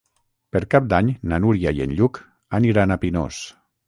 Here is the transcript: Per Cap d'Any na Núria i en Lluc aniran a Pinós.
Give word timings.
Per 0.55 0.59
Cap 0.69 0.85
d'Any 0.93 1.11
na 1.33 1.37
Núria 1.43 1.73
i 1.79 1.83
en 1.85 1.93
Lluc 1.99 2.17
aniran 2.61 2.95
a 2.97 2.99
Pinós. 3.05 3.43